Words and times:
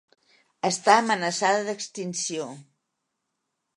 Està 0.69 0.95
amenaçada 1.01 1.61
d'extinció. 1.67 2.49